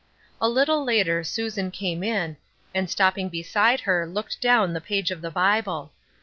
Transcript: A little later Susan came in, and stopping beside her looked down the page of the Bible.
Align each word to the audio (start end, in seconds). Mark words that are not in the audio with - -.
A 0.41 0.49
little 0.49 0.83
later 0.83 1.23
Susan 1.23 1.69
came 1.69 2.01
in, 2.03 2.37
and 2.73 2.89
stopping 2.89 3.29
beside 3.29 3.81
her 3.81 4.07
looked 4.07 4.41
down 4.41 4.73
the 4.73 4.81
page 4.81 5.11
of 5.11 5.21
the 5.21 5.29
Bible. 5.29 5.91